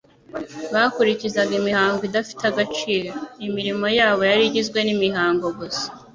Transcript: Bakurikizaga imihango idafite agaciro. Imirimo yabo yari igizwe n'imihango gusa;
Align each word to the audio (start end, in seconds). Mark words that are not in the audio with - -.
Bakurikizaga 0.73 1.53
imihango 1.61 2.01
idafite 2.09 2.43
agaciro. 2.51 3.11
Imirimo 3.47 3.85
yabo 3.97 4.21
yari 4.31 4.43
igizwe 4.49 4.79
n'imihango 4.83 5.47
gusa; 5.59 5.85